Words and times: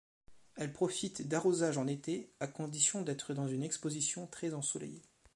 Elle 0.55 0.73
profite 0.73 1.27
d'arrosages 1.27 1.77
en 1.77 1.85
été 1.85 2.31
à 2.39 2.47
condition 2.47 3.03
d'être 3.03 3.35
dans 3.35 3.47
une 3.47 3.61
exposition 3.61 4.25
très 4.25 4.55
ensoleillée. 4.55 5.03